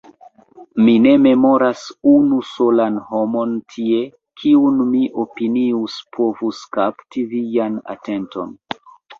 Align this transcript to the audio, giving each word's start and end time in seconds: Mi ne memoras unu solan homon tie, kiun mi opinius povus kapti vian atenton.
Mi 0.85 0.93
ne 1.01 1.11
memoras 1.25 1.83
unu 2.11 2.39
solan 2.53 2.97
homon 3.11 3.53
tie, 3.75 4.01
kiun 4.41 4.81
mi 4.95 5.03
opinius 5.25 6.01
povus 6.19 6.65
kapti 6.79 7.29
vian 7.37 7.79
atenton. 7.97 8.61